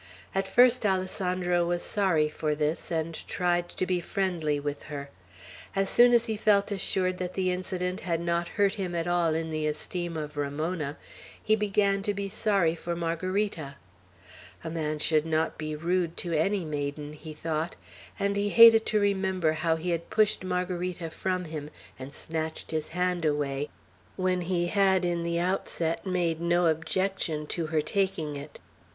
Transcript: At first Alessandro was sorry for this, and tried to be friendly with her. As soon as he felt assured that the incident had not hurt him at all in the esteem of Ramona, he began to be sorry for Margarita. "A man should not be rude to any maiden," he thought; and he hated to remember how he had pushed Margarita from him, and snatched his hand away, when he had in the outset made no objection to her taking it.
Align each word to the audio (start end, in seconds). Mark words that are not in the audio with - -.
At 0.33 0.47
first 0.47 0.83
Alessandro 0.83 1.63
was 1.63 1.83
sorry 1.83 2.27
for 2.27 2.55
this, 2.55 2.89
and 2.89 3.13
tried 3.27 3.69
to 3.69 3.85
be 3.85 3.99
friendly 3.99 4.59
with 4.59 4.81
her. 4.89 5.11
As 5.75 5.91
soon 5.91 6.11
as 6.11 6.25
he 6.25 6.35
felt 6.35 6.71
assured 6.71 7.19
that 7.19 7.35
the 7.35 7.51
incident 7.51 7.99
had 7.99 8.19
not 8.19 8.47
hurt 8.57 8.73
him 8.73 8.95
at 8.95 9.05
all 9.05 9.35
in 9.35 9.51
the 9.51 9.67
esteem 9.67 10.17
of 10.17 10.37
Ramona, 10.37 10.97
he 11.43 11.55
began 11.55 12.01
to 12.01 12.15
be 12.15 12.29
sorry 12.29 12.73
for 12.73 12.95
Margarita. 12.95 13.75
"A 14.63 14.71
man 14.71 14.97
should 14.97 15.23
not 15.27 15.59
be 15.59 15.75
rude 15.75 16.17
to 16.17 16.33
any 16.33 16.65
maiden," 16.65 17.13
he 17.13 17.35
thought; 17.35 17.75
and 18.19 18.35
he 18.35 18.49
hated 18.49 18.87
to 18.87 18.99
remember 18.99 19.51
how 19.51 19.75
he 19.75 19.91
had 19.91 20.09
pushed 20.09 20.43
Margarita 20.43 21.11
from 21.11 21.45
him, 21.45 21.69
and 21.99 22.11
snatched 22.11 22.71
his 22.71 22.87
hand 22.87 23.23
away, 23.23 23.69
when 24.15 24.41
he 24.41 24.65
had 24.65 25.05
in 25.05 25.21
the 25.21 25.37
outset 25.39 26.07
made 26.07 26.41
no 26.41 26.65
objection 26.65 27.45
to 27.49 27.67
her 27.67 27.81
taking 27.81 28.35
it. 28.35 28.57